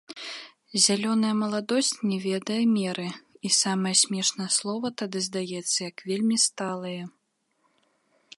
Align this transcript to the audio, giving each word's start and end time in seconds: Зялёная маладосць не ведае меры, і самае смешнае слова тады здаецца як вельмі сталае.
Зялёная 0.83 1.33
маладосць 1.41 1.91
не 2.13 2.17
ведае 2.27 2.57
меры, 2.77 3.05
і 3.49 3.53
самае 3.61 3.93
смешнае 4.03 4.49
слова 4.59 4.87
тады 5.03 5.19
здаецца 5.29 5.77
як 5.91 5.97
вельмі 6.11 6.37
сталае. 6.47 7.01